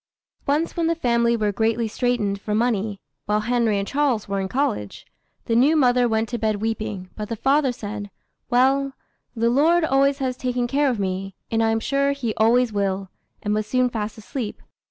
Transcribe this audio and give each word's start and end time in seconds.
Once 0.47 0.75
when 0.75 0.87
the 0.87 0.95
family 0.95 1.37
were 1.37 1.51
greatly 1.51 1.87
straitened 1.87 2.41
for 2.41 2.55
money, 2.55 2.99
while 3.27 3.41
Henry 3.41 3.77
and 3.77 3.87
Charles 3.87 4.27
were 4.27 4.39
in 4.39 4.47
college, 4.47 5.05
the 5.45 5.55
new 5.55 5.75
mother 5.75 6.07
went 6.07 6.27
to 6.29 6.39
bed 6.39 6.55
weeping, 6.55 7.11
but 7.15 7.29
the 7.29 7.35
father 7.35 7.71
said, 7.71 8.09
"Well, 8.49 8.93
the 9.35 9.51
Lord 9.51 9.85
always 9.85 10.17
has 10.17 10.37
taken 10.37 10.65
care 10.65 10.89
of 10.89 10.99
me, 10.99 11.35
and 11.51 11.61
I 11.61 11.69
am 11.69 11.79
sure 11.79 12.13
He 12.13 12.33
always 12.33 12.73
will," 12.73 13.11
and 13.43 13.53
was 13.53 13.67
soon 13.67 13.91
fast 13.91 14.17
asleep. 14.17 14.63